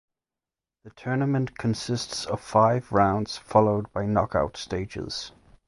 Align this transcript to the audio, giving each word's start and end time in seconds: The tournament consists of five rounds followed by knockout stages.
The 0.83 0.89
tournament 0.89 1.59
consists 1.59 2.25
of 2.25 2.41
five 2.41 2.91
rounds 2.91 3.37
followed 3.37 3.93
by 3.93 4.07
knockout 4.07 4.57
stages. 4.57 5.31